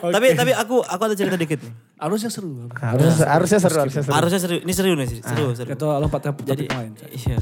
Tapi 0.00 0.32
tapi 0.32 0.52
aku 0.52 0.80
aku 0.80 1.02
ada 1.04 1.12
cerita 1.12 1.36
dikit 1.36 1.60
nih. 1.60 1.72
Harusnya 2.00 2.32
seru. 2.32 2.64
Harusnya, 2.72 3.28
harusnya 3.28 3.58
seru, 3.60 3.76
harusnya 3.78 4.02
seru. 4.02 4.14
Harusnya 4.16 4.40
serius. 4.40 4.62
Ini 4.64 4.72
serius 4.72 4.96
nih, 4.96 5.08
serius, 5.20 5.56
serius. 5.60 5.76
Itu 5.76 5.86
lompat 5.86 6.20
Jadi 6.24 6.40
jadi 6.42 6.64
main. 6.72 6.92
iya. 7.12 7.36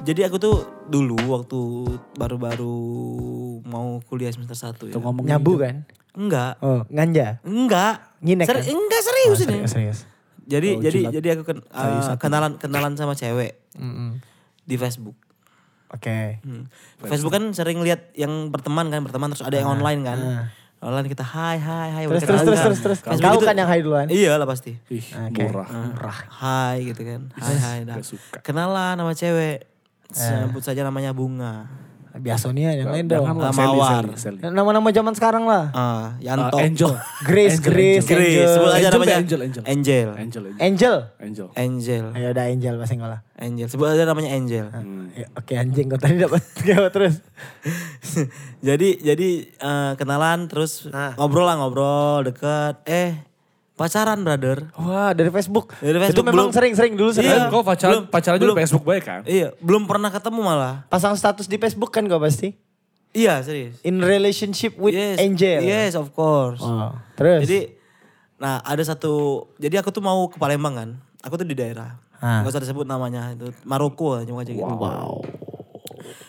Jadi 0.00 0.24
aku 0.24 0.40
tuh 0.40 0.56
dulu 0.88 1.20
waktu 1.28 1.60
baru-baru 2.16 2.76
mau 3.68 4.00
kuliah 4.08 4.32
semester 4.32 4.56
1 4.56 4.88
ya. 4.88 4.94
Tuh 4.96 5.02
ngomong 5.04 5.28
Nyabu 5.28 5.60
kan? 5.60 5.84
Enggak. 6.16 6.56
Oh, 6.64 6.80
nganja. 6.88 7.44
Enggak. 7.44 8.16
Nyinek 8.24 8.48
Seri- 8.48 8.64
kan? 8.64 8.72
Enggak 8.72 9.00
serius 9.04 9.38
ini. 9.38 9.52
Serius, 9.52 9.70
serius. 9.70 9.98
Jadi 10.48 10.68
Oh, 10.72 10.80
jadi 10.80 10.98
jilat. 11.04 11.12
jadi 11.12 11.28
aku 11.36 11.42
ken- 11.44 11.66
uh, 11.68 12.16
kenalan 12.16 12.56
kenalan 12.56 12.96
sama 12.96 13.12
cewek 13.12 13.60
Mm-mm. 13.76 14.16
di 14.64 14.76
Facebook. 14.80 15.12
Oke. 15.88 16.38
Hmm. 16.44 16.68
Facebook 17.00 17.32
kan 17.32 17.44
sering 17.56 17.80
lihat 17.80 18.12
yang 18.12 18.52
berteman 18.52 18.92
kan, 18.92 19.00
berteman 19.00 19.32
terus 19.32 19.44
ada 19.44 19.56
yang 19.56 19.68
online 19.80 20.00
kan. 20.04 20.18
Online 20.78 21.10
kita 21.10 21.26
hai 21.26 21.58
hai 21.58 21.88
hai. 21.90 22.04
Ah. 22.06 22.10
Terus, 22.14 22.22
terus, 22.22 22.42
terus, 22.46 22.60
kan. 22.60 22.66
terus, 22.70 22.80
terus. 22.84 22.98
Facebook 23.02 23.34
Kau 23.34 23.42
itu- 23.42 23.48
kan 23.50 23.56
yang 23.58 23.66
hai 23.66 23.80
duluan? 23.82 24.06
Iya 24.06 24.38
lah 24.38 24.46
pasti. 24.46 24.78
Ih, 24.94 25.02
Oke. 25.02 25.42
murah. 25.50 25.66
Murah. 25.66 26.18
Hai 26.30 26.86
gitu 26.86 27.02
kan. 27.02 27.20
Hai 27.34 27.56
hai 27.58 27.78
suka. 28.06 28.38
Kenalan 28.46 28.94
sama 28.94 29.12
cewek. 29.16 29.66
Eh. 30.08 30.14
Sebut 30.14 30.62
saja 30.62 30.86
namanya 30.86 31.10
Bunga. 31.10 31.66
Biasa 32.18 32.50
nih 32.50 32.62
ya, 32.64 32.72
yang 32.82 32.90
lain 32.90 33.06
dong. 33.06 33.24
Mawar. 33.30 34.04
Nama-nama 34.42 34.88
zaman 34.88 35.14
sekarang 35.14 35.44
lah. 35.44 35.70
Ah, 35.70 35.78
Uh, 35.78 36.06
Yanto. 36.20 36.56
Angel. 36.56 36.92
Grace, 37.22 37.56
Angel, 37.56 37.70
Grace, 37.70 38.02
Angel. 38.02 38.10
Grace, 38.10 38.28
Angel. 38.34 38.50
sebut 38.50 38.68
aja 38.68 38.76
Angel, 38.78 38.92
namanya 38.92 39.16
Angel, 39.16 39.40
Angel. 39.40 39.62
Angel. 39.64 40.08
Angel. 40.12 40.12
Angel. 40.18 40.46
Angel. 40.58 40.96
Angel. 41.18 41.46
Angel. 41.54 42.04
Ayo 42.12 42.26
udah 42.30 42.44
Angel 42.44 42.74
bahasa 42.74 42.92
Inggris 42.92 43.10
lah. 43.10 43.20
Angel. 43.34 43.66
Sebut 43.66 43.86
aja 43.86 44.02
namanya 44.02 44.30
Angel. 44.32 44.66
Hmm. 44.68 45.06
Ya, 45.10 45.26
Oke 45.32 45.54
anjing 45.54 45.86
kau 45.86 45.96
tadi 45.96 46.18
dapat 46.18 46.42
terus. 46.90 47.14
jadi 48.60 48.88
jadi 48.98 49.28
eh, 49.48 49.92
kenalan 49.94 50.46
terus 50.46 50.86
Nah. 50.88 51.14
ngobrol 51.14 51.44
lah 51.44 51.56
ngobrol 51.56 52.24
deket. 52.24 52.82
Eh 52.84 53.27
pacaran 53.78 54.18
brother. 54.18 54.66
Wah 54.74 55.14
dari 55.14 55.30
Facebook. 55.30 55.70
Dari 55.78 55.94
Itu 55.94 56.02
Facebook, 56.02 56.26
memang 56.26 56.50
belum- 56.50 56.52
sering-sering 56.52 56.92
dulu 56.92 57.10
sering. 57.14 57.30
Iya. 57.30 57.46
Kau 57.46 57.62
pacaran, 57.62 57.92
Belum- 57.94 58.06
pacaran 58.10 58.36
juga 58.36 58.44
belum. 58.44 58.58
Facebook 58.58 58.84
baik 58.84 59.04
kan? 59.04 59.20
Iya 59.22 59.54
belum 59.56 59.86
pernah 59.86 60.10
ketemu 60.10 60.40
malah. 60.42 60.74
Pasang 60.88 61.14
status 61.14 61.46
di 61.46 61.56
Facebook 61.56 61.88
kan 61.88 62.02
kau 62.04 62.18
pasti. 62.18 62.58
Iya 63.10 63.40
serius. 63.40 63.78
In 63.80 63.98
relationship 63.98 64.74
with 64.74 64.92
yes, 64.92 65.16
Angel. 65.16 65.62
Yes 65.62 65.94
of 65.94 66.10
course. 66.10 66.58
Oh, 66.58 66.90
terus. 67.14 67.46
Jadi 67.46 67.78
nah 68.36 68.58
ada 68.60 68.82
satu 68.82 69.46
jadi 69.56 69.78
aku 69.78 69.88
tuh 69.88 69.98
mau 70.00 70.26
ke 70.26 70.36
Palembang 70.36 70.74
kan. 70.74 70.90
Aku 71.22 71.34
tuh 71.34 71.42
di 71.42 71.54
daerah. 71.54 71.96
Ah. 72.18 72.42
Gak 72.42 72.50
usah 72.50 72.60
disebut 72.60 72.82
namanya 72.82 73.30
itu 73.30 73.54
Maroko 73.62 74.18
cuma 74.20 74.42
aja 74.42 74.50
gitu. 74.50 74.66
Wow. 74.66 75.22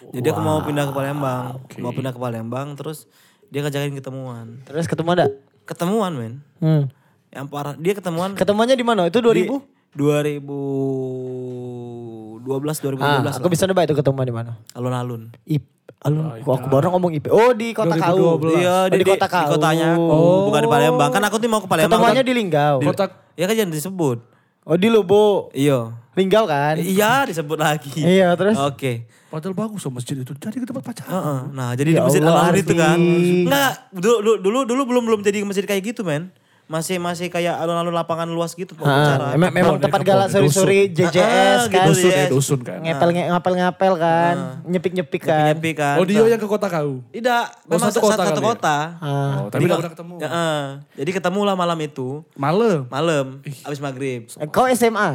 Jadi 0.10 0.28
aku 0.28 0.40
mau 0.40 0.62
pindah 0.62 0.86
ke 0.86 0.94
Palembang, 0.94 1.62
mau 1.78 1.92
pindah 1.92 2.10
ke 2.10 2.18
Palembang 2.18 2.74
terus 2.74 3.06
dia 3.48 3.60
ngajakin 3.60 3.94
ketemuan. 3.94 4.62
terus 4.64 4.86
ketemu 4.86 5.10
ada? 5.12 5.26
Ketemuan 5.66 6.14
men. 6.14 6.34
Hmm. 6.58 6.84
Yang 7.30 7.46
parah 7.48 7.76
dia 7.76 7.94
ketemuan 7.94 8.34
Ketemuannya 8.34 8.74
di 8.74 8.82
mana? 8.82 9.06
Itu 9.06 9.20
2000? 9.20 9.60
2012 9.92 12.40
2012 12.42 13.00
Ah, 13.00 13.22
lah. 13.22 13.34
aku 13.34 13.48
bisa 13.48 13.66
nebak 13.66 13.86
itu 13.86 13.94
ketemuan 13.94 14.24
di 14.24 14.32
mana? 14.32 14.58
Alun-alun. 14.74 15.30
IP. 15.44 15.62
Alun, 16.00 16.40
kok 16.40 16.54
aku 16.56 16.68
baru 16.72 16.96
ngomong 16.96 17.12
IP. 17.12 17.28
Oh 17.28 17.52
di 17.52 17.76
kota 17.76 17.92
kau. 17.94 18.40
2012. 18.40 18.56
Iya, 18.56 18.76
Oh, 18.80 18.86
di, 18.88 19.04
kota 19.04 19.22
Di 19.22 19.30
kau. 19.30 19.48
kotanya. 19.52 19.88
Oh. 19.94 20.48
Bukan 20.48 20.60
di 20.64 20.70
Palembang. 20.72 21.10
Kan 21.12 21.22
aku 21.22 21.36
tuh 21.36 21.46
mau 21.46 21.60
ke 21.60 21.68
Palembang. 21.68 22.00
Ketemuannya 22.00 22.24
di 22.24 22.34
Linggau. 22.34 22.76
Kotak. 22.80 23.10
Ya 23.36 23.46
kan 23.46 23.54
jangan 23.54 23.72
disebut. 23.76 24.18
Oh 24.64 24.78
di 24.78 24.88
Lobo. 24.88 25.50
Iya. 25.52 25.92
Linggau 26.16 26.46
kan? 26.46 26.78
Iya 26.78 27.28
disebut 27.28 27.58
lagi. 27.58 27.92
Iya, 27.96 28.36
terus? 28.36 28.56
Oke. 28.56 29.08
Padahal 29.28 29.54
bagus 29.54 29.80
sama 29.80 30.00
masjid 30.00 30.16
itu. 30.16 30.32
Jadi 30.32 30.56
ke 30.58 30.66
tempat 30.66 30.82
pacaran. 30.82 31.12
Heeh. 31.12 31.40
Nah 31.52 31.70
jadi 31.76 31.90
Ya 31.92 31.94
di 31.94 32.02
masjid 32.02 32.22
Allah, 32.24 32.44
alun 32.48 32.58
itu 32.58 32.74
kan. 32.74 32.98
Enggak. 32.98 33.72
Dulu, 33.92 34.18
dulu, 34.18 34.36
dulu, 34.40 34.60
dulu 34.66 34.82
belum 34.86 35.04
belum 35.06 35.20
jadi 35.22 35.38
masjid 35.44 35.64
kayak 35.64 35.84
gitu 35.86 36.02
men. 36.02 36.32
Masih 36.70 36.96
masih 36.96 37.28
kayak 37.28 37.58
alun-alun 37.58 37.90
lapangan 37.90 38.30
luas 38.30 38.54
gitu 38.54 38.78
Ah, 38.78 38.86
pacaran. 38.86 39.34
emang, 39.34 39.50
memang 39.50 39.76
ya, 39.76 39.90
tempat 39.90 40.00
kebon 40.00 40.08
galak 40.08 40.28
ya, 40.28 40.34
sore-sore 40.38 40.80
dusun 40.86 40.98
JJS 41.02 41.18
Ah, 41.18 41.58
kan. 41.66 41.66
gitu, 41.66 41.90
Dusun 41.90 42.06
ya, 42.06 42.14
yes. 42.16 42.30
dusun 42.30 42.60
kan. 42.62 42.80
Ngepel 42.80 43.10
ngapel 43.12 43.54
ngapel 43.58 43.94
kan. 43.98 44.36
Nyepik 44.64 44.94
nyepik 44.94 45.22
kan. 45.24 45.46
Nyepi 45.50 45.72
kan. 45.74 45.98
Oh 45.98 46.06
dia 46.06 46.22
yang 46.22 46.38
ke 46.38 46.46
kota 46.46 46.70
kau. 46.70 47.02
Tidak, 47.10 47.44
Oh, 47.66 47.74
memang 47.74 47.90
satu 47.90 47.98
satu 47.98 48.06
kota. 48.06 48.24
Satu 48.24 48.38
ya? 48.38 48.46
kota. 48.46 48.78
Ah. 48.96 49.10
Oh, 49.36 49.48
tapi 49.50 49.58
Jadi 49.58 49.66
gak 49.66 49.68
kok- 49.68 49.82
pernah 49.82 49.94
ketemu. 49.98 50.16
Ya, 50.16 50.30
eh. 50.30 50.64
Jadi 50.96 51.12
ketemu 51.12 51.40
lah 51.42 51.56
malam 51.58 51.80
itu. 51.82 52.08
Malam. 52.36 52.80
Malam. 52.86 53.26
Abis 53.66 53.80
maghrib. 53.80 54.22
Eh, 54.30 54.48
Kau 54.48 54.70
SMA? 54.70 55.10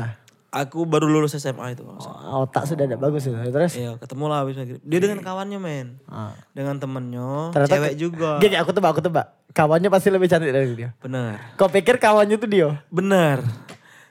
Aku 0.54 0.86
baru 0.86 1.10
lulus 1.10 1.34
SMA 1.34 1.74
itu. 1.74 1.82
Oh, 1.82 2.46
otak 2.46 2.62
sudah 2.62 2.86
ada 2.86 2.94
bagus 2.94 3.26
sudah. 3.26 3.42
Terus? 3.42 3.74
Iya, 3.74 3.98
ketemu 3.98 4.24
lah 4.30 4.46
abis 4.46 4.54
maghrib. 4.54 4.78
Dia 4.80 4.98
dengan 5.02 5.18
kawannya 5.18 5.58
men. 5.58 5.98
Ah. 6.06 6.30
Dengan 6.54 6.78
temennya. 6.78 7.50
Ternyata 7.50 7.74
cewek 7.74 7.92
ke- 7.92 7.98
juga. 7.98 8.30
Gini, 8.38 8.54
aku 8.54 8.70
tebak, 8.70 8.94
aku 8.94 9.02
tebak. 9.02 9.34
Kawannya 9.50 9.90
pasti 9.90 10.14
lebih 10.14 10.30
cantik 10.30 10.54
dari 10.54 10.70
dia. 10.72 10.94
Bener. 11.02 11.42
Kau 11.58 11.66
pikir 11.66 11.98
kawannya 11.98 12.38
tuh 12.38 12.46
dia? 12.46 12.86
Bener. 12.86 13.42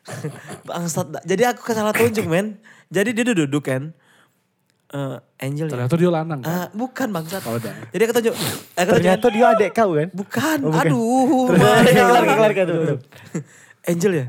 Bangsat. 0.67 1.23
Jadi 1.23 1.43
aku 1.47 1.63
salah 1.71 1.95
tunjuk 1.95 2.27
men. 2.27 2.59
Jadi 2.91 3.15
dia 3.15 3.23
udah 3.23 3.37
duduk 3.39 3.63
kan. 3.63 3.95
Eh, 4.93 5.17
Angel 5.41 5.65
ya? 5.65 5.73
Ternyata 5.73 5.95
dia 5.95 6.11
lanang 6.11 6.39
kan. 6.43 6.51
Ah, 6.51 6.67
bukan 6.69 7.07
bangsat. 7.09 7.41
Oh, 7.47 7.55
udah. 7.55 7.71
Jadi 7.89 8.01
aku 8.03 8.13
tunjuk. 8.13 8.35
Aku 8.35 8.89
tunjuk. 8.91 8.95
Ternyata 8.99 9.25
dia 9.31 9.45
adik 9.49 9.69
kau 9.71 9.91
kan? 9.95 10.07
Bukan. 10.11 10.57
Oh, 10.59 10.69
bukan. 10.69 10.85
Aduh. 10.85 11.45
Maaf. 11.55 11.87
kelar, 11.87 12.51
kelar. 12.51 12.97
Angel 13.87 14.11
ya? 14.11 14.27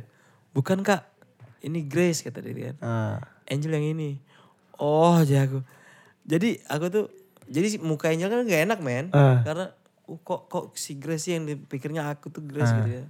Bukan 0.55 0.81
kak. 0.81 1.14
Ini 1.65 1.81
Grace 1.85 2.21
kata 2.21 2.39
dia 2.39 2.71
kan. 2.71 2.77
Ah. 2.79 3.17
Angel 3.47 3.73
yang 3.73 3.87
ini. 3.91 4.21
Oh 4.77 5.17
jago. 5.25 5.65
Jadi 6.23 6.61
aku 6.65 6.87
tuh. 6.89 7.07
Jadi 7.45 7.81
muka 7.81 8.09
Angel 8.09 8.29
kan 8.29 8.45
gak 8.45 8.63
enak 8.65 8.79
men. 8.81 9.09
Ah. 9.11 9.41
Karena 9.41 9.73
uh, 10.05 10.19
kok 10.19 10.47
kok 10.47 10.65
si 10.75 10.95
Grace 10.95 11.25
sih 11.25 11.33
yang 11.33 11.45
dipikirnya 11.45 12.05
aku 12.07 12.29
tuh 12.29 12.45
Grace 12.45 12.69
gitu 12.75 12.91
ya. 12.95 13.05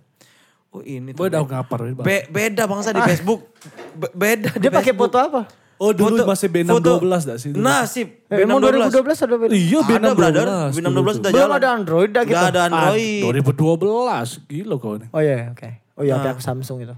Oh 0.70 0.82
ini 0.82 1.10
tuh. 1.10 1.26
udah 1.26 1.42
ngapar. 1.42 1.90
Be- 1.96 2.26
beda 2.26 2.66
bangsa 2.66 2.90
di 2.90 3.02
Facebook. 3.02 3.50
Be- 3.92 4.10
beda 4.12 4.50
di 4.52 4.58
Dia 4.60 4.70
pakai 4.70 4.90
foto 4.92 5.18
apa? 5.18 5.42
Oh 5.74 5.90
dulu 5.90 6.22
Foto- 6.22 6.30
masih 6.30 6.48
B6 6.48 6.70
foto- 6.70 7.02
12 7.02 7.26
dah 7.26 7.36
sih. 7.36 7.50
Nah 7.50 7.82
sip. 7.84 8.26
Eh, 8.30 8.46
emang 8.46 8.62
2012 8.62 8.94
ada 9.20 9.34
beda? 9.36 9.50
Iya 9.50 9.78
Ada 9.80 9.90
B6 9.90 10.06
brother. 10.14 10.46
12. 10.70 10.70
B6 10.70 10.86
12 10.86 11.18
udah 11.18 11.30
Belum 11.34 11.50
ada 11.50 11.68
Android 11.68 12.10
dah 12.10 12.22
gitu. 12.22 12.34
Udah 12.36 12.46
ada 12.48 12.60
Ah, 12.60 12.66
Android. 12.68 13.22
2012. 13.26 14.46
Gila 14.46 14.74
kau 14.78 14.94
nih. 14.94 15.08
Oh 15.10 15.20
iya, 15.20 15.50
oke. 15.50 15.70
Oh 15.94 16.02
iya, 16.02 16.14
HP 16.16 16.26
aku 16.28 16.42
Samsung 16.42 16.78
itu. 16.80 16.94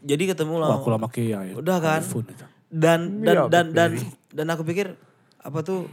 Jadi 0.00 0.22
ketemu 0.32 0.54
lah. 0.56 0.68
Wah 0.72 0.78
aku 0.80 0.88
lama 0.88 1.08
kia 1.12 1.44
ya. 1.44 1.54
Udah 1.58 1.76
kan. 1.82 2.00
iPhone 2.00 2.28
itu. 2.32 2.44
Dan 2.72 3.00
Iya, 3.20 3.46
dan 3.52 3.66
dan 3.66 3.66
dan 3.76 3.90
dan 4.32 4.46
aku 4.48 4.64
pikir 4.64 4.96
apa 5.44 5.58
tuh 5.60 5.90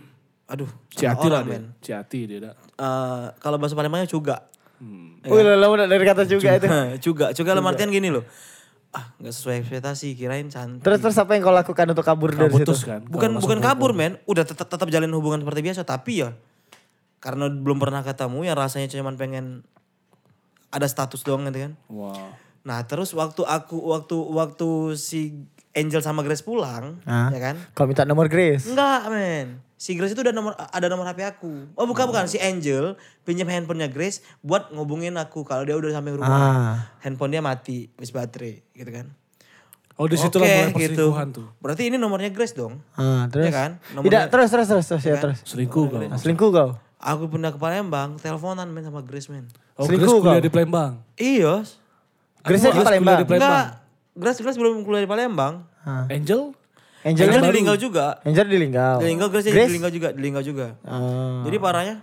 aduh 0.47 0.69
Ciati 0.95 1.27
lah 1.27 1.43
men. 1.43 1.75
Ciati 1.83 2.19
dia 2.23 2.39
dah. 2.39 2.53
Eh, 2.55 3.25
kalau 3.43 3.59
bahasa 3.59 3.75
Palembangnya 3.75 4.07
cuga. 4.07 4.47
Hmm. 4.79 5.19
Oh 5.27 5.35
iya, 5.35 5.59
lama 5.59 5.75
dari 5.75 6.05
kata 6.07 6.23
juga 6.23 6.55
itu. 6.55 6.67
cuga, 7.11 7.35
cuga 7.35 7.49
dalam 7.51 7.67
artian 7.67 7.91
gini 7.91 8.07
loh. 8.07 8.23
Ah, 8.89 9.13
nggak 9.21 9.35
sesuai 9.35 9.55
ekspektasi, 9.61 10.17
kirain 10.17 10.49
cantik. 10.49 10.81
Terus 10.81 10.97
terus 11.03 11.17
apa 11.21 11.37
yang 11.37 11.45
kau 11.45 11.53
lakukan 11.53 11.85
untuk 11.93 12.01
kabur 12.01 12.33
dari 12.33 12.49
situ? 12.49 12.73
Kan. 12.87 13.05
bukan 13.05 13.37
bukan 13.37 13.59
kabur, 13.61 13.93
men. 13.93 14.17
Udah 14.25 14.47
tetap 14.47 14.65
tetap 14.65 14.87
jalin 14.89 15.11
hubungan 15.13 15.45
seperti 15.45 15.61
biasa, 15.61 15.85
tapi 15.85 16.25
ya 16.25 16.33
karena 17.19 17.51
belum 17.51 17.77
pernah 17.77 18.01
ketemu 18.01 18.47
ya 18.47 18.53
rasanya 18.55 18.87
cuman 18.89 19.19
pengen 19.19 19.45
ada 20.71 20.87
status 20.87 21.21
doang 21.21 21.45
gitu 21.51 21.69
kan. 21.69 21.73
Wah. 21.91 22.33
Nah, 22.61 22.83
terus 22.83 23.11
waktu 23.11 23.41
aku 23.41 23.79
waktu 23.87 24.15
waktu 24.15 24.69
si 24.93 25.35
Angel 25.71 25.99
sama 25.99 26.21
Grace 26.21 26.41
pulang, 26.41 26.99
Ah. 27.03 27.29
ya 27.29 27.39
kan? 27.39 27.55
Kau 27.71 27.85
minta 27.85 28.03
nomor 28.03 28.27
Grace. 28.27 28.65
Enggak, 28.65 29.07
men. 29.07 29.47
Si 29.73 29.95
Grace 29.95 30.11
itu 30.11 30.19
udah 30.19 30.31
nomor 30.31 30.51
ada 30.53 30.87
nomor 30.87 31.05
HP 31.05 31.23
aku. 31.23 31.71
Oh, 31.71 31.85
bukan 31.85 32.03
bukan 32.05 32.25
si 32.25 32.35
Angel 32.37 32.99
pinjam 33.23 33.47
handphonenya 33.47 33.87
Grace 33.87 34.19
buat 34.39 34.67
ngubungin 34.69 35.15
aku 35.15 35.41
kalau 35.41 35.63
dia 35.63 35.73
udah 35.73 35.87
sampai 35.89 36.11
rumah. 36.13 36.27
Ah. 36.27 36.75
Handphone 36.99 37.31
dia 37.31 37.39
mati, 37.39 37.87
habis 37.89 38.11
baterai, 38.11 38.59
gitu 38.69 38.91
kan. 38.91 39.07
Oh 39.95 40.07
di 40.07 40.15
situ 40.15 40.35
lah 40.35 40.43
Oke, 40.45 40.55
mulai 40.57 40.71
perselingkuhan 40.73 41.27
tuh. 41.29 41.47
Berarti 41.59 41.83
ini 41.85 41.95
nomornya 41.95 42.27
Grace 42.29 42.51
dong. 42.53 42.79
Ah, 42.93 43.27
terus. 43.27 43.47
Iya 43.47 43.53
kan? 43.53 43.71
Tidak, 43.77 43.93
Nomornya- 43.93 44.27
terus 44.27 44.47
terus 44.49 44.67
terus 44.67 44.85
terus 44.85 45.03
ya 45.05 45.15
kan? 45.15 45.21
terus. 45.21 45.39
Selingkuh 45.43 45.85
kau. 45.85 45.99
Selingkuh 46.17 46.49
kau. 46.49 46.69
Aku 46.97 47.27
pindah 47.27 47.51
ke 47.51 47.57
Palembang, 47.57 48.15
teleponan 48.15 48.67
men 48.67 48.81
sama 48.81 48.99
Grace 49.01 49.27
men. 49.27 49.47
Oh 49.75 49.83
Selingkuh 49.83 50.07
Grace 50.09 50.19
kuliah 50.19 50.35
kau? 50.35 50.43
di 50.43 50.49
Palembang. 50.49 50.91
Iya. 51.15 51.55
Grace 52.43 52.63
di 52.63 52.71
Palembang. 52.71 52.87
kuliah 52.87 53.19
di 53.19 53.27
Palembang. 53.27 53.51
Enggak. 53.51 53.67
Grace 54.19 54.39
Grace 54.43 54.57
belum 54.59 54.73
kuliah 54.83 55.03
di 55.03 55.09
Palembang. 55.09 55.53
Ah. 55.83 56.05
Angel? 56.11 56.55
Angel 56.99 57.31
Angel 57.31 57.43
di 57.47 57.55
Linggau 57.63 57.77
juga. 57.79 58.19
Angel 58.27 58.47
di 58.47 58.57
Linggau. 58.59 58.97
Di 58.99 59.07
Linggau 59.07 59.27
Grace, 59.31 59.47
Grace? 59.47 59.71
di 59.71 59.75
Linggau 59.79 59.91
juga, 59.91 60.09
di 60.11 60.21
Linggau 60.21 60.43
juga. 60.43 60.67
Ah. 60.83 61.43
Jadi 61.47 61.57
parahnya 61.59 61.95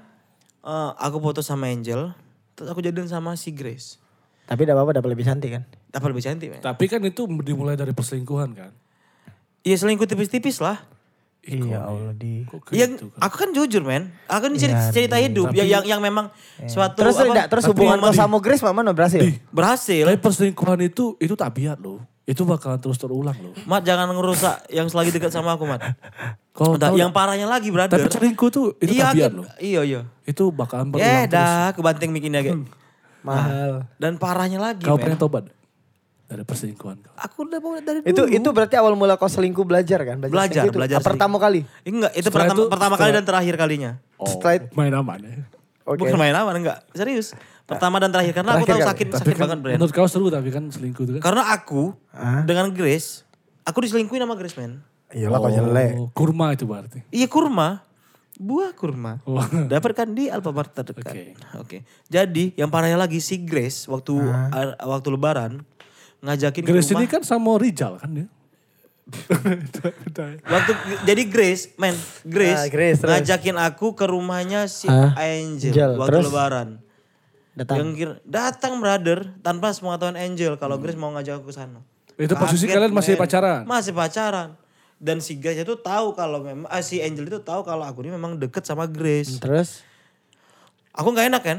eh, 0.65 0.91
aku 0.97 1.21
foto 1.21 1.45
sama 1.45 1.69
Angel, 1.69 2.17
terus 2.57 2.69
aku 2.73 2.81
jadian 2.81 3.09
sama 3.09 3.37
si 3.37 3.53
Grace. 3.53 4.01
Tapi 4.47 4.63
tidak 4.63 4.79
apa-apa, 4.79 5.03
dapat 5.03 5.11
lebih 5.13 5.27
cantik 5.27 5.51
kan. 5.59 5.63
Dapat 5.91 6.09
lebih 6.15 6.25
cantik 6.25 6.49
men. 6.55 6.63
Tapi 6.63 6.85
kan 6.87 7.03
itu 7.03 7.27
dimulai 7.43 7.75
dari 7.75 7.91
perselingkuhan 7.91 8.55
kan. 8.55 8.73
Iya 9.67 9.77
selingkuh 9.83 10.07
tipis-tipis 10.07 10.63
lah. 10.63 10.87
Iya 11.47 11.79
Allah 11.79 12.11
di. 12.13 12.43
Iya, 12.71 12.91
gitu 12.91 13.07
kan? 13.09 13.23
aku 13.23 13.35
kan 13.39 13.49
jujur 13.51 13.81
men. 13.81 14.11
Aku 14.27 14.47
ini 14.47 14.59
cerita, 14.59 14.91
cerita 14.91 15.17
hidup 15.17 15.51
yang, 15.51 15.69
yang 15.71 15.85
yang 15.87 16.01
memang 16.01 16.27
suatu 16.65 16.99
Terus 16.99 17.15
apa, 17.15 17.25
tidak, 17.25 17.45
terus 17.49 17.65
tapi 17.65 17.73
hubungan 17.73 17.99
kau 18.01 18.11
sama 18.13 18.37
Grace 18.39 18.63
mana 18.65 18.91
berhasil? 18.91 19.23
berhasil. 19.49 20.05
Tapi 20.05 20.19
perselingkuhan 20.19 20.81
itu 20.83 21.15
itu 21.17 21.33
tabiat 21.33 21.79
loh. 21.79 22.03
Itu 22.23 22.43
bakalan 22.43 22.77
terus 22.77 22.99
terulang 22.99 23.39
loh. 23.39 23.55
Mat 23.63 23.81
jangan 23.81 24.11
ngerusak 24.11 24.67
yang 24.69 24.91
selagi 24.91 25.15
dekat 25.15 25.31
sama 25.31 25.55
aku, 25.55 25.63
Mat. 25.63 25.79
Kalau 26.51 26.75
Bentar, 26.75 26.91
tahu- 26.91 26.99
yang 26.99 27.15
parahnya 27.15 27.47
lagi, 27.47 27.71
brother. 27.71 27.95
tapi 27.95 28.11
selingkuh 28.11 28.49
tuh 28.51 28.67
itu 28.77 28.93
iya, 28.93 29.05
tabiat 29.07 29.31
aku- 29.31 29.39
loh. 29.39 29.47
Iya, 29.57 29.81
iya. 29.85 30.01
Itu 30.25 30.51
bakalan 30.51 30.91
berulang 30.91 31.07
Eh, 31.07 31.25
terus. 31.25 31.39
dah, 31.39 31.71
kebanting 31.71 32.11
mic 32.11 32.25
ini 32.25 32.35
agak. 32.35 32.59
Mahal. 33.23 33.87
Dan 33.95 34.17
parahnya 34.17 34.59
lagi, 34.59 34.83
Kau 34.83 34.95
pengen 34.97 35.15
tobat 35.17 35.47
dari 36.27 36.43
perselingkuhan 36.43 36.97
kau? 37.01 37.15
Aku 37.17 37.47
udah 37.47 37.59
mau 37.59 37.75
dari 37.77 37.99
dulu. 38.01 38.11
Itu 38.11 38.23
itu 38.29 38.49
berarti 38.51 38.75
awal 38.75 38.93
mula 38.93 39.15
kau 39.15 39.27
selingkuh 39.27 39.63
belajar 39.63 40.03
kan? 40.03 40.19
Belajar, 40.19 40.63
selingkuh 40.63 40.69
itu. 40.69 40.77
belajar 40.77 40.99
Pertama 41.01 41.37
kali. 41.37 41.63
Eh, 41.81 41.89
Enggak, 41.89 42.13
itu 42.13 42.27
Setelah 42.27 42.45
pertama, 42.45 42.59
itu- 42.59 42.69
pertama 42.69 42.95
kali 42.95 43.01
setelah- 43.01 43.17
dan 43.17 43.25
terakhir 43.25 43.55
kalinya. 43.57 43.91
Oh, 44.17 44.27
Setelah 44.27 44.53
itu- 44.57 44.69
main 44.73 44.93
aman 44.93 45.19
ya. 45.21 45.35
Oke. 45.87 45.99
Bukan 46.03 46.17
main 46.17 46.35
aman, 46.35 46.55
enggak. 46.57 46.79
Serius. 46.91 47.31
Pertama 47.63 47.97
dan 47.97 48.11
terakhir. 48.11 48.31
Karena 48.33 48.51
aku 48.53 48.59
Terakhir 48.61 48.67
tahu 48.69 48.81
kali. 48.81 48.91
sakit, 48.91 49.07
Tapi 49.09 49.19
sakit 49.21 49.33
kan 49.33 49.41
banget, 49.41 49.59
Bren. 49.61 49.75
menurut 49.77 49.93
kau 49.93 50.07
seru 50.07 50.27
tapi 50.29 50.49
kan 50.51 50.65
selingkuh 50.67 51.03
itu 51.05 51.13
kan. 51.17 51.23
Karena 51.25 51.43
aku 51.49 51.95
Hah? 52.11 52.43
dengan 52.43 52.67
Grace, 52.69 53.23
aku 53.63 53.79
diselingkuhin 53.81 54.19
sama 54.21 54.35
Grace, 54.35 54.55
men. 54.55 54.83
Iyalah 55.09 55.39
kau 55.39 55.49
jelek. 55.49 55.93
Oh, 55.95 56.11
kurma 56.11 56.51
itu 56.51 56.63
berarti. 56.65 57.07
Iya 57.09 57.27
kurma, 57.27 57.87
buah 58.37 58.71
kurma. 58.73 59.23
Oh. 59.23 59.39
Dapatkan 59.71 60.11
di 60.11 60.27
Alfamart 60.27 60.75
terdekat. 60.75 61.07
Oke. 61.07 61.23
Oke. 61.57 61.79
Jadi 62.05 62.51
yang 62.53 62.67
parahnya 62.67 62.99
lagi 62.99 63.19
si 63.19 63.39
Grace 63.39 63.87
waktu 63.87 64.19
a- 64.27 64.75
waktu 64.85 65.09
Lebaran 65.09 65.63
ngajakin 66.27 66.61
ke 66.61 66.69
Grace 66.69 66.91
rumah. 66.91 67.01
ini 67.01 67.07
kan 67.07 67.23
sama 67.23 67.55
Rijal 67.55 67.97
kan 67.97 68.11
dia. 68.13 68.29
Waktu 70.47 70.73
jadi 71.05 71.23
Grace, 71.25 71.71
men, 71.77 71.95
Grace, 72.23 72.59
Ah, 72.59 72.67
Grace, 72.67 72.99
terus. 72.99 73.11
ngajakin 73.13 73.57
aku 73.57 73.95
ke 73.95 74.03
rumahnya 74.05 74.67
si 74.67 74.87
Ah, 74.87 75.15
Angel, 75.15 75.71
Angel, 75.71 75.91
waktu 75.95 76.11
terus? 76.13 76.25
Lebaran. 76.27 76.69
Datang. 77.55 77.77
Yang 77.79 77.91
kira 77.95 78.13
datang 78.23 78.73
brother 78.77 79.19
tanpa 79.41 79.71
sepengetahuan 79.71 80.19
Angel 80.19 80.59
kalau 80.59 80.77
Grace 80.77 80.95
mau 80.95 81.09
ngajak 81.11 81.39
aku 81.39 81.49
ke 81.49 81.57
sana. 81.57 81.81
Itu 82.15 82.35
posisi 82.35 82.65
Kaget, 82.65 82.75
kalian 82.77 82.93
masih 82.93 83.15
men. 83.15 83.21
pacaran? 83.23 83.61
Masih 83.65 83.93
pacaran. 83.93 84.49
Dan 84.97 85.21
si 85.21 85.37
Grace 85.37 85.61
itu 85.61 85.75
tahu 85.77 86.13
kalau 86.13 86.43
memang 86.43 86.67
ah, 86.67 86.81
si 86.81 86.99
Angel 86.99 87.25
itu 87.25 87.39
tahu 87.39 87.63
kalau 87.63 87.83
aku 87.83 88.03
ini 88.03 88.11
memang 88.11 88.35
deket 88.35 88.67
sama 88.67 88.85
Grace. 88.85 89.39
Terus? 89.39 89.87
Aku 90.91 91.13
nggak 91.13 91.31
enak 91.31 91.43
kan? 91.43 91.59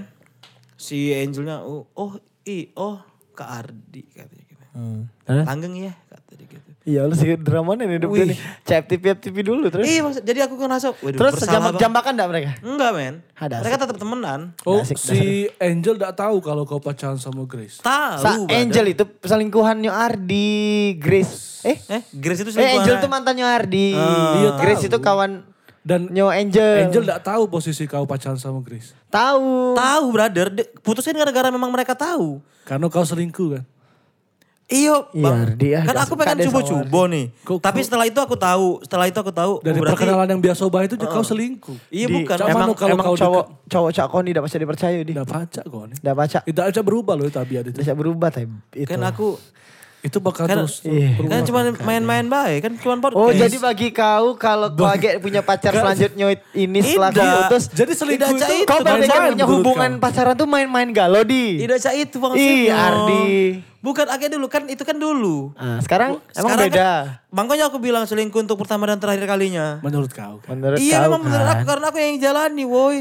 Si 0.75 1.09
Angelnya 1.09 1.61
oh, 1.61 1.89
oh 1.91 2.17
i 2.43 2.69
oh 2.73 3.01
Kak 3.31 3.49
Ardi 3.55 4.05
katanya 4.07 4.45
Terus? 5.27 5.45
Langgeng 5.45 5.75
ya 5.75 5.94
kata 6.07 6.31
dia 6.38 6.47
gitu. 6.47 6.69
Iya 6.88 7.03
lu 7.03 7.19
sih 7.19 7.35
drama 7.35 7.75
nih 7.75 8.00
hidup 8.00 8.15
Wih. 8.15 8.31
nih. 8.31 8.39
Cep 8.63 8.88
TV 8.88 9.03
TV 9.19 9.35
dulu 9.44 9.68
terus. 9.68 9.83
Iya 9.83 10.07
maksud, 10.07 10.24
jadi 10.24 10.39
aku 10.47 10.56
ngerasa 10.56 10.95
waduh 10.95 11.19
Terus 11.19 11.33
jambak 11.44 11.75
jambakan 11.75 12.12
enggak 12.15 12.29
mereka? 12.31 12.50
Enggak 12.63 12.91
men. 12.95 13.15
Ada 13.35 13.59
Mereka 13.59 13.75
tetap 13.83 13.97
temenan. 14.00 14.39
Oh, 14.63 14.79
Asik, 14.79 14.95
si 14.95 15.51
Angel 15.59 16.00
gak 16.00 16.15
tahu 16.15 16.39
kalau 16.39 16.63
kau 16.63 16.79
pacaran 16.79 17.19
sama 17.19 17.44
Grace. 17.44 17.83
Tahu. 17.83 18.24
Sa. 18.24 18.39
Angel 18.47 18.95
itu 18.95 19.03
selingkuhannya 19.19 19.91
Ardi, 19.91 20.95
Grace. 20.95 21.59
Eh? 21.68 21.75
Eh 21.91 22.01
Grace 22.15 22.47
itu 22.47 22.51
Eh 22.51 22.56
selingkuhan. 22.56 22.88
Angel 22.88 22.95
tuh 23.03 23.09
mantannya 23.12 23.44
Ardi. 23.44 23.91
Iya, 23.91 24.50
Grace 24.56 24.88
tahu. 24.88 24.91
itu 24.95 24.97
kawan 25.03 25.31
Dan 25.83 26.12
Nyo 26.12 26.31
Angel. 26.31 26.88
Angel 26.88 27.03
gak 27.03 27.24
tahu 27.27 27.51
posisi 27.51 27.83
kau 27.83 28.07
pacaran 28.07 28.39
sama 28.39 28.63
Grace. 28.63 28.95
tahu. 29.12 29.75
Tahu 29.75 30.06
brother. 30.15 30.56
Putusin 30.79 31.19
gara-gara 31.19 31.51
memang 31.51 31.68
mereka 31.68 32.00
tahu. 32.00 32.39
Karena 32.63 32.88
kau 32.88 33.03
selingkuh 33.03 33.59
kan. 33.59 33.63
Iyo, 34.67 35.07
Iya, 35.09 35.23
Bang. 35.23 35.37
Ardi, 35.47 35.69
ah, 35.71 35.83
kan 35.87 35.95
aku 35.95 36.13
pengen 36.19 36.43
cubo-cubo 36.43 37.07
nih. 37.07 37.31
Kok- 37.39 37.63
Tapi 37.63 37.79
setelah 37.79 38.03
itu 38.03 38.19
aku 38.19 38.35
tahu, 38.35 38.83
setelah 38.83 39.07
itu 39.07 39.15
aku 39.15 39.31
tahu. 39.31 39.63
Dari 39.63 39.79
berarti- 39.79 39.95
perkenalan 39.95 40.27
yang 40.27 40.41
biasa 40.43 40.67
bah 40.67 40.83
itu 40.83 40.99
kau 40.99 41.23
selingkuh. 41.23 41.77
Iya 41.87 42.05
Di- 42.05 42.15
bukan. 42.19 42.35
Emang, 42.43 42.69
kalau 42.75 42.91
emang 42.91 43.05
kau 43.05 43.15
cowok 43.15 43.43
cowok 43.63 43.89
cak 43.95 44.07
koni 44.11 44.35
tidak 44.35 44.43
bisa 44.43 44.57
dipercaya 44.59 44.99
di. 44.99 45.11
Udah 45.15 45.23
baca 45.23 45.61
kau 45.63 45.87
nih. 45.87 45.95
Udah 46.03 46.13
baca. 46.13 46.37
Itu 46.43 46.59
aja 46.59 46.81
berubah 46.83 47.15
loh 47.15 47.31
tabiat 47.31 47.63
itu. 47.65 47.79
Bisa 47.79 47.95
berubah 47.95 48.27
tapi 48.27 48.51
itu. 48.75 48.83
Kan 48.83 48.99
aku 49.01 49.39
Itu 49.99 50.21
bakal 50.21 50.45
Kan- 50.45 50.61
terus 50.61 50.79
Iya. 50.81 51.17
kan 51.19 51.41
cuma 51.44 51.59
main-main 51.79 52.21
baik, 52.23 52.59
kan 52.61 52.73
cuma 52.77 52.95
podcast. 52.99 53.17
Oh 53.19 53.29
jadi 53.29 53.57
bagi 53.57 53.89
kau 53.89 54.38
kalau 54.38 54.69
kau 54.69 54.85
agak 54.85 55.17
punya 55.19 55.41
pacar 55.41 55.73
selanjutnya 55.73 56.25
ini 56.51 56.79
setelah 56.79 57.09
kau 57.09 57.25
putus. 57.44 57.63
Jadi 57.67 57.91
selingkuh 57.91 58.29
Cak, 58.31 58.45
itu 58.45 58.53
itu 58.57 58.67
Kau 58.67 58.79
berpikir 58.79 59.09
punya 59.09 59.25
menurut 59.35 59.51
hubungan 59.57 59.91
kau. 59.91 60.03
pacaran 60.03 60.33
tuh 60.33 60.45
main-main 60.45 60.89
galau 60.91 61.21
di. 61.21 61.59
Tidak 61.59 61.77
cak 61.77 61.94
itu 61.97 62.15
maksudnya. 62.15 62.45
Ih 62.45 62.69
Ardi. 62.69 63.27
Bukan 63.77 64.05
agak 64.05 64.29
dulu 64.29 64.45
kan 64.45 64.63
itu 64.65 64.83
kan 64.83 64.95
dulu. 64.95 65.53
Ah, 65.53 65.79
sekarang 65.79 66.21
emang 66.29 66.33
Sekarang 66.51 66.59
beda. 66.67 66.77
Kan, 66.83 67.03
makanya 67.29 67.63
aku 67.65 67.77
bilang 67.77 68.03
selingkuh 68.03 68.39
untuk 68.39 68.57
pertama 68.57 68.85
dan 68.85 68.97
terakhir 68.97 69.25
kalinya. 69.25 69.81
menurut 69.81 70.09
kau. 70.09 70.38
kan. 70.39 70.53
Menurut 70.53 70.77
iya 70.77 70.97
kau 71.00 71.09
memang 71.09 71.21
menurut 71.23 71.41
kan. 71.43 71.53
aku 71.53 71.63
karena 71.65 71.85
aku 71.88 71.97
yang 71.97 72.15
jalani 72.19 72.63
woi. 72.63 73.00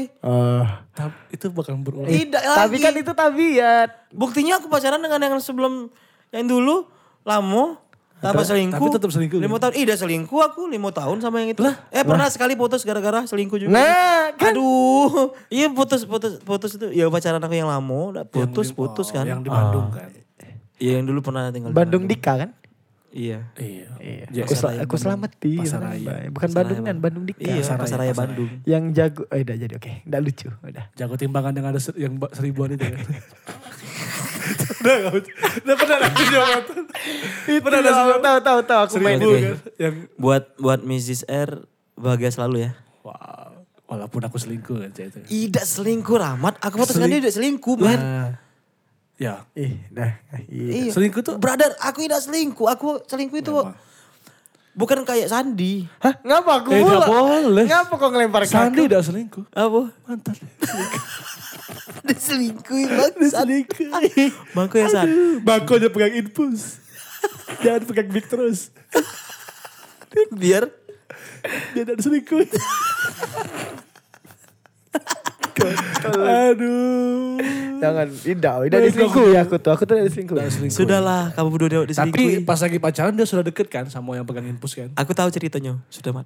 Tapi 0.91 1.13
itu 1.29 1.45
bakal 1.49 1.77
berulang. 1.77 2.07
Tidak 2.07 2.41
Tapi 2.41 2.73
lagi. 2.73 2.83
kan 2.83 2.93
itu 2.95 3.11
tabiat. 3.11 3.89
Buktinya 4.09 4.57
aku 4.57 4.65
pacaran 4.65 4.97
dengan 4.97 5.19
yang 5.19 5.37
sebelum 5.37 5.93
yang 6.29 6.45
dulu 6.45 6.85
lama 7.21 7.79
tanpa 8.17 8.41
Tapi- 8.41 8.49
selingkuh. 8.49 8.81
tapi 8.81 8.89
tetap 8.91 9.11
selingkuh, 9.11 9.37
Lima 9.37 9.55
kan? 9.55 9.69
tahun. 9.69 9.73
Iya 9.77 9.95
selingkuh 9.95 10.39
aku 10.43 10.65
lima 10.65 10.89
tahun 10.89 11.17
sama 11.19 11.37
yang 11.37 11.53
itu. 11.53 11.61
eh 11.89 12.01
pernah 12.01 12.25
sekali 12.27 12.53
putus 12.53 12.81
gara-gara 12.81 13.21
selingkuh 13.23 13.57
juga. 13.59 13.71
Nah, 13.71 14.33
kan 14.33 14.51
Aduh. 14.51 15.37
Iya 15.47 15.69
putus 15.69 16.01
putus 16.01 16.39
putus 16.39 16.75
itu. 16.75 16.89
Ya 16.91 17.05
pacaran 17.07 17.37
aku 17.37 17.53
yang 17.53 17.67
lama 17.67 17.99
udah 18.11 18.23
putus 18.23 18.69
putus 18.69 19.09
kan. 19.09 19.21
Yang 19.21 19.43
di 19.43 19.49
Bandung 19.49 19.87
kan. 19.89 20.09
Iya 20.77 20.97
yang 20.97 21.05
dulu 21.05 21.21
pernah 21.21 21.49
tinggal 21.49 21.69
di 21.69 21.75
Bandung 21.75 22.05
Dika 22.05 22.33
kan? 22.37 22.51
Iya. 23.07 23.49
Iya. 23.55 23.87
Iya. 23.97 24.25
Ya, 24.29 24.43
Aku, 24.43 24.53
sel- 24.53 24.77
aku 24.77 24.93
selamat 24.95 25.31
di 25.37 25.57
Pasaraya. 25.57 26.29
Bukan 26.29 26.49
Bandung 26.51 26.81
kan, 26.83 26.95
Bandung 26.99 27.23
Dika. 27.23 27.39
Iya, 27.39 27.61
Pasaraya, 27.61 27.79
Pasaraya 27.79 27.81
Pasaraya. 27.81 28.13
Bandung. 28.13 28.49
Yang 28.63 28.83
jago, 28.93 29.21
eh 29.27 29.41
udah 29.41 29.55
jadi 29.57 29.73
oke, 29.73 29.93
udah 30.05 30.19
lucu, 30.21 30.47
udah. 30.53 30.85
Jago 30.93 31.15
timbangan 31.15 31.49
yang 31.51 31.65
ada 31.67 31.79
ser- 31.79 31.97
yang 31.97 32.13
seribuan 32.29 32.73
itu 32.73 32.83
kan. 32.83 33.01
udah 34.87 34.95
gak 35.03 35.13
Udah 35.59 35.75
pernah 35.75 35.95
ada 35.97 36.09
jabatan. 36.23 36.81
Pernah 37.59 37.79
ada 37.79 37.91
tahu, 37.91 38.09
tahu, 38.17 38.37
tahu, 38.39 38.59
tahu, 38.63 38.79
aku 38.81 38.95
main 38.97 39.17
itu. 39.17 39.29
kan. 39.29 39.55
Yang 39.77 39.95
Buat 40.15 40.43
buat 40.55 40.79
Mrs. 40.81 41.21
R 41.27 41.49
bahagia 41.93 42.31
selalu 42.31 42.57
ya. 42.63 42.71
wow. 43.03 43.51
Walaupun 43.87 44.19
aku 44.21 44.35
selingkuh 44.35 44.83
aja 44.83 45.07
itu. 45.07 45.19
Tidak 45.21 45.63
selingkuh 45.63 46.17
Rahmat. 46.17 46.59
Aku 46.59 46.75
putus 46.77 46.91
dengan 46.93 47.07
dia 47.09 47.19
tidak 47.21 47.35
selingkuh, 47.35 47.75
man. 47.77 47.95
Nah, 47.95 48.29
Ya. 49.17 49.49
ih, 49.53 49.81
dah, 49.89 50.13
iya. 50.45 50.85
Iya. 50.85 50.91
Selingkuh 50.93 51.23
tuh 51.23 51.39
Brother, 51.39 51.73
aku 51.79 52.05
tidak 52.05 52.21
selingkuh. 52.21 52.67
Aku 52.69 53.01
selingkuh 53.01 53.39
itu 53.39 53.49
Memang. 53.49 53.73
Bukan 54.77 55.01
kayak 55.03 55.27
Sandi. 55.27 55.89
Hah, 55.97 56.13
ngapa 56.21 56.61
aku 56.61 56.69
Eh, 56.69 56.79
pula? 56.79 56.93
nggak 56.95 57.09
boleh. 57.09 57.65
Ngapa 57.65 57.93
kok 57.93 58.09
ngelempar 58.09 58.41
ke 58.43 58.49
Sandi 58.49 58.81
udah 58.85 59.01
selingkuh. 59.01 59.45
Apa? 59.51 59.81
Mantan. 60.05 60.35
Diselingkuh 62.07 62.87
banget. 62.87 63.13
selingkuh. 63.27 63.89
Bangku 64.55 64.75
ya 64.77 64.87
San. 64.87 65.07
Bako 65.41 65.75
aja 65.75 65.89
pegang 65.89 66.15
infus. 66.15 66.79
Jangan 67.65 67.83
pegang 67.83 68.07
mic 68.07 68.25
terus. 68.25 68.69
Biar 70.31 70.71
Dia 71.73 71.83
ada 71.83 71.95
selingkuh. 71.97 72.43
Aduh. 76.07 77.37
Jangan, 77.77 78.07
tidak, 78.09 78.53
tidak 78.63 78.73
Eh, 78.73 78.85
diselingkuh 78.87 79.25
ya 79.29 79.39
aku 79.43 79.55
tuh, 79.57 79.69
aku 79.69 79.83
tuh 79.83 79.93
tidak 79.93 80.05
diselingkuh. 80.07 80.33
Udah 80.33 80.47
selingkuh. 80.47 80.75
sudahlah 80.75 81.23
kamu 81.31 81.47
berdua 81.51 81.69
Tapi 81.69 81.85
diselingkuhi. 81.87 82.41
pas 82.41 82.57
lagi 82.57 82.77
pacaran 82.79 83.13
dia 83.13 83.23
sudah 83.23 83.43
deket 83.43 83.67
kan 83.67 83.85
sama 83.85 84.13
yang 84.13 84.25
pegang 84.25 84.45
infus 84.45 84.73
kan. 84.73 84.89
Aku 84.95 85.11
tahu 85.11 85.29
ceritanya. 85.29 85.77
Sudah, 85.87 86.09
Mat. 86.11 86.25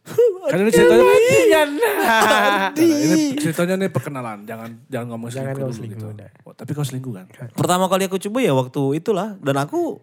Karena 0.50 0.62
ini 0.62 0.72
ceritanya 0.72 1.04
Iya, 1.40 1.60
nah. 1.66 1.96
Nah, 2.10 2.72
ini 2.74 3.20
ceritanya 3.34 3.74
nih 3.78 3.88
perkenalan, 3.88 4.38
jangan 4.42 4.68
jangan 4.86 5.06
ngomong 5.08 5.28
Jangan 5.28 5.40
selingkuh 5.46 5.56
ngomong 5.58 5.70
dulu 5.70 5.78
selingkuh, 5.78 6.10
gitu. 6.10 6.42
Oh, 6.42 6.52
tapi 6.52 6.70
kau 6.72 6.82
selingkuh 6.82 7.12
kan? 7.14 7.26
Pertama 7.50 7.84
kali 7.86 8.04
aku 8.04 8.16
coba 8.18 8.38
ya 8.38 8.52
waktu 8.52 8.82
itulah 8.94 9.36
dan 9.38 9.56
aku 9.58 10.00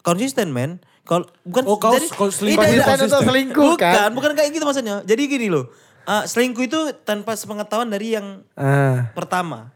konsisten, 0.00 0.48
men. 0.48 0.80
Kalau 1.02 1.24
bukan 1.42 1.64
Oh, 1.64 1.76
kau- 1.76 1.92
jadi- 1.94 2.08
kau 2.10 2.28
selingkuh 2.28 2.60
Konsisten 2.62 2.96
untuk 3.02 3.22
selingkuh 3.26 3.68
bukan, 3.74 3.92
kan? 3.98 4.10
bukan 4.12 4.30
kayak 4.32 4.50
gitu 4.50 4.60
maksudnya. 4.62 5.00
Jadi 5.02 5.22
gini 5.26 5.48
loh. 5.48 5.72
Ah, 6.08 6.24
selingkuh 6.24 6.64
itu 6.64 6.78
tanpa 6.98 7.34
sepengetahuan 7.34 7.86
dari 7.86 8.16
yang 8.16 8.40
Ah, 8.54 9.12
pertama. 9.12 9.68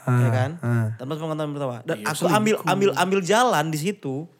Ah, 0.00 0.16
ya 0.16 0.28
kan? 0.30 0.50
ah. 0.60 0.86
Tanpa 0.94 1.12
sepengetahuan 1.12 1.50
pertama. 1.50 1.76
Dan 1.82 1.98
Iya, 1.98 2.06
aku 2.08 2.24
ambil 2.24 2.54
ambil 2.64 2.90
ambil 2.94 3.20
jalan 3.20 3.64
di 3.68 3.78
situ. 3.78 4.30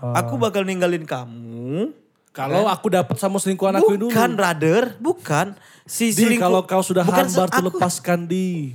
Aku 0.00 0.38
bakal 0.38 0.62
ninggalin 0.62 1.02
kamu. 1.02 1.92
Kalau 2.30 2.64
aku 2.64 2.88
dapat 2.88 3.18
sama 3.18 3.36
selingkuhan 3.36 3.74
aku 3.74 3.90
ini 3.90 4.00
dulu. 4.00 4.08
Bukan, 4.08 4.30
brother, 4.32 4.94
bukan. 4.96 5.46
Si 5.82 6.08
Di, 6.08 6.24
selingkuh. 6.24 6.40
kalau 6.40 6.60
kau 6.62 6.80
sudah 6.80 7.02
bukan 7.02 7.26
hambar 7.26 7.46
se- 7.46 7.52
tuh 7.52 7.60
aku- 7.60 7.68
lepaskan 7.74 8.18
di. 8.24 8.70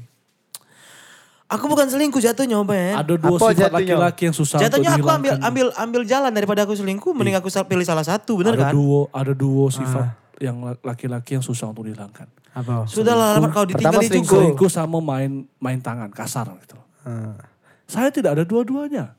Aku 1.45 1.65
bukan 1.65 1.85
selingkuh 1.85 2.17
jatuhnya, 2.19 2.57
men. 2.59 2.93
Ada 2.93 3.15
dua 3.15 3.37
Apa 3.37 3.53
sifat 3.53 3.69
laki-laki 3.71 4.21
yang 4.25 4.33
susah 4.33 4.57
Jatuhnya 4.59 4.91
untuk 4.91 5.05
aku 5.05 5.09
ambil 5.13 5.33
ambil 5.39 5.67
ambil 5.77 6.01
jalan 6.03 6.29
daripada 6.29 6.65
aku 6.65 6.73
selingkuh, 6.73 7.13
mending 7.13 7.37
aku 7.37 7.47
pilih 7.63 7.85
salah 7.85 8.01
satu, 8.01 8.33
bener 8.35 8.53
ada 8.53 8.69
kan? 8.69 8.73
duo, 8.73 9.07
ada 9.09 9.29
duo 9.31 9.69
sifat 9.69 10.24
yang 10.37 10.57
la- 10.59 10.81
laki-laki 10.81 11.33
yang 11.33 11.41
susah 11.41 11.69
untuk 11.69 11.85
dihilangkan. 11.85 12.27
apa? 12.51 12.87
Sudah 12.87 13.13
lah, 13.13 13.35
kau 13.49 13.63
ditinggal 13.63 13.91
Pertama 13.91 13.99
itu. 13.99 14.09
selingkuh. 14.15 14.39
Selingkuh 14.55 14.69
sama 14.69 14.97
main 14.99 15.43
main 15.57 15.79
tangan 15.79 16.07
kasar 16.07 16.47
gitu. 16.61 16.79
Ah. 17.03 17.35
Saya 17.83 18.09
tidak 18.09 18.35
ada 18.35 18.43
dua-duanya. 18.43 19.13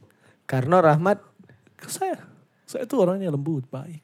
Karena 0.44 0.80
Rahmat 0.80 1.20
Saya 1.82 2.16
saya 2.64 2.82
itu 2.82 2.96
orangnya 2.96 3.28
lembut, 3.28 3.68
baik. 3.68 4.02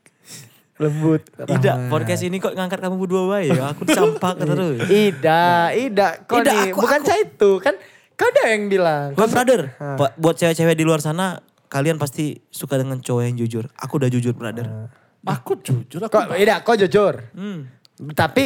lembut. 0.77 1.23
Tidak, 1.33 1.49
Rahmat. 1.49 1.91
podcast 1.91 2.23
ini 2.23 2.37
kok 2.37 2.53
ngangkat 2.53 2.79
kamu 2.79 2.97
berdua 2.97 3.23
baik 3.29 3.49
ya. 3.53 3.65
Aku 3.71 3.83
campak 3.85 4.37
terus. 4.37 4.79
Ida, 5.09 5.73
Ida, 5.73 6.09
kau 6.23 6.39
Ida, 6.39 6.53
nih, 6.53 6.61
aku- 6.69 6.81
bukan 6.81 7.01
aku- 7.01 7.09
saya 7.09 7.21
itu 7.23 7.51
kan. 7.59 7.75
Kau 8.13 8.29
ada 8.29 8.43
yang 8.47 8.69
bilang. 8.69 9.09
Kau 9.13 9.27
brother, 9.27 9.73
bu- 9.97 10.15
buat 10.19 10.37
cewek-cewek 10.37 10.75
di 10.75 10.85
luar 10.85 11.01
sana, 11.01 11.41
kalian 11.67 11.97
pasti 11.97 12.37
suka 12.49 12.77
dengan 12.77 12.99
cowok 12.99 13.23
yang 13.25 13.37
jujur. 13.37 13.65
Aku 13.75 13.97
udah 13.97 14.07
jujur, 14.07 14.31
brother. 14.33 14.93
Aku 15.25 15.55
jujur, 15.57 16.01
aku 16.01 16.11
Kok 16.11 16.35
tidak, 16.35 16.59
kok 16.63 16.77
jujur. 16.77 17.15
Hmm. 17.31 17.71
Tapi 18.11 18.45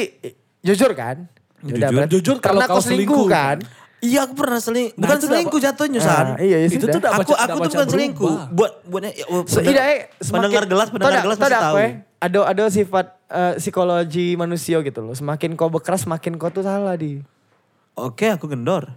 jujur 0.60 0.92
kan? 0.92 1.24
Yaudah, 1.58 1.72
Jujur, 1.80 1.96
berarti- 1.96 2.12
jujur 2.12 2.36
kalau 2.36 2.60
karena 2.60 2.64
kau 2.68 2.78
selingkuh 2.78 3.16
selingkuh, 3.16 3.26
kan? 3.26 3.58
Iya, 3.96 4.28
aku 4.28 4.34
pernah 4.36 4.60
seling. 4.60 4.92
Nah, 4.92 5.00
bukan 5.00 5.18
selingkuh 5.18 5.56
jatuhnya, 5.58 6.00
San. 6.04 6.26
Ah, 6.26 6.38
iya, 6.38 6.56
ya 6.60 6.68
Itu 6.68 6.84
sudah. 6.84 6.92
tuh 6.92 7.00
aku 7.00 7.16
baca- 7.26 7.40
aku 7.42 7.56
tuh 7.58 7.70
bukan 7.72 7.88
selingkuh. 7.88 8.34
Buat 8.52 8.72
buatnya 8.84 9.10
ya, 9.10 9.24
oh, 9.26 9.40
So, 9.42 9.58
eh, 9.58 9.72
semakin- 10.20 10.30
pendengar 10.30 10.64
gelas, 10.68 10.88
pendengar 10.92 11.24
gelas 11.24 11.38
pasti 11.40 11.56
tahu 11.56 11.76
eh? 11.80 11.92
Ada 12.18 12.38
ada 12.44 12.64
sifat 12.68 13.06
eh, 13.26 13.54
psikologi 13.56 14.36
manusia 14.36 14.76
gitu 14.78 15.00
loh. 15.00 15.10
Semakin 15.10 15.56
kau 15.56 15.66
berkeras, 15.66 16.04
semakin 16.04 16.36
kau 16.36 16.52
tuh 16.52 16.60
salah 16.60 16.92
di. 16.94 17.24
Oke, 17.94 18.28
aku 18.28 18.46
gendor. 18.46 18.92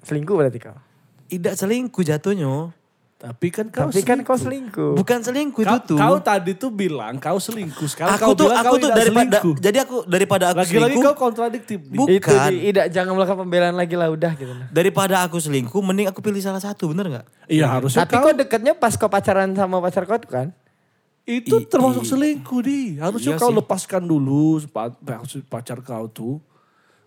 Selingkuh 0.00 0.32
berarti 0.32 0.56
kau. 0.56 0.78
Tidak 1.26 1.52
selingkuh 1.52 2.00
jatuhnya. 2.00 2.70
Tapi 3.18 3.50
kan 3.50 3.66
kau 3.66 3.90
Tapi 3.90 3.98
kan 4.00 4.14
selingkuh. 4.14 4.22
kau 4.24 4.38
selingkuh. 4.38 4.92
Bukan 4.94 5.18
selingkuh 5.20 5.62
Kau, 5.62 5.74
itu 5.74 5.90
tuh. 5.90 5.98
kau 5.98 6.16
tadi 6.22 6.52
tuh 6.54 6.70
bilang 6.70 7.18
kau 7.18 7.34
selingkuh. 7.36 7.88
Sekarang 7.90 8.14
aku 8.14 8.22
kau 8.22 8.30
tuh 8.32 8.46
bilang 8.46 8.56
aku 8.56 8.64
kau 8.64 8.74
tuh 8.74 8.80
tidak 8.84 8.94
daripada 8.96 9.26
selingkuh. 9.34 9.54
jadi 9.58 9.78
aku 9.82 9.96
daripada 10.06 10.44
aku 10.46 10.58
Lagi-lagi 10.62 10.78
selingkuh 10.94 11.02
kau 11.02 11.16
kontradiktif. 11.18 11.78
Di. 11.82 11.96
Bukan. 11.98 12.14
Itu 12.14 12.62
tidak 12.64 12.86
jangan 12.88 13.12
melakukan 13.12 13.38
pembelaan 13.42 13.74
lagi 13.74 13.94
lah 13.94 14.08
udah 14.08 14.32
gitu. 14.32 14.54
daripada 14.70 15.14
aku 15.20 15.34
selingkuh 15.36 15.80
mending 15.82 16.06
aku 16.06 16.22
pilih 16.22 16.38
salah 16.38 16.62
satu, 16.62 16.94
bener 16.94 17.10
nggak? 17.10 17.26
Iya 17.50 17.66
harusnya 17.68 18.06
Tapi 18.06 18.14
kau 18.14 18.22
kau 18.22 18.32
deketnya 18.32 18.72
pas 18.72 18.94
kau 18.94 19.10
pacaran 19.10 19.50
sama 19.50 19.82
pacar 19.82 20.06
kau 20.06 20.14
tuh 20.16 20.30
kan? 20.30 20.48
itu 21.26 21.60
I- 21.60 21.66
termasuk 21.66 22.06
i- 22.06 22.08
selingkuh 22.08 22.60
di. 22.62 22.80
Harusnya 22.96 23.34
Iya 23.34 23.42
kau 23.42 23.50
sih. 23.50 23.58
lepaskan 23.58 24.00
dulu 24.00 24.62
pa- 24.64 24.94
pacar 25.44 25.82
kau 25.82 26.06
tuh. 26.06 26.38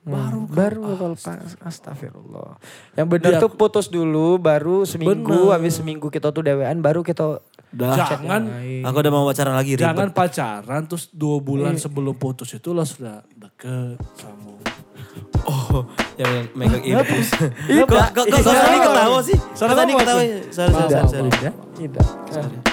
Baru 0.01 0.49
baru 0.49 0.81
kau 0.95 1.09
lepas. 1.09 1.57
Astagfirullah. 1.61 2.57
Yang 2.93 3.07
benar 3.07 3.31
Iya, 3.31 3.39
tuh 3.39 3.51
putus 3.51 3.85
dulu 3.87 4.35
baru 4.35 4.81
seminggu 4.83 5.29
Bener. 5.45 5.53
habis 5.53 5.77
seminggu 5.77 6.07
kita 6.07 6.29
tuh 6.29 6.41
dewean 6.41 6.79
baru 6.79 7.01
kita 7.01 7.37
Dah. 7.71 7.95
Jangan 7.95 8.51
Aku 8.83 8.97
udah 8.97 9.09
mau 9.09 9.23
pacaran 9.23 9.53
lagi 9.53 9.73
ribet. 9.73 9.85
jangan 9.85 10.09
pacaran 10.09 10.81
terus 10.85 11.07
dua 11.07 11.37
bulan 11.37 11.71
Iya. 11.71 11.87
sebelum 11.87 12.13
putus 12.13 12.51
itu 12.51 12.69
lo 12.69 12.81
sudah 12.81 13.23
deket 13.31 13.95
sama. 14.13 14.57
Oh, 15.41 15.85
yang 16.15 16.51
megang 16.51 16.83
infus. 16.83 17.31
Iya, 17.65 17.83
Kok 17.83 18.11
kok 18.11 18.25
kok 18.27 18.41
iya. 18.43 18.59
tadi 18.59 18.77
ketawa 18.77 19.19
sih? 19.21 19.37
Sorry, 19.53 19.69
Kok 19.69 19.77
tadi 19.77 19.91
ketawa? 19.93 20.21
Sorry, 20.49 20.71
sorry, 20.71 21.07
sorry. 21.07 21.29
tidak. 21.31 21.53
Tidak. 21.73 22.70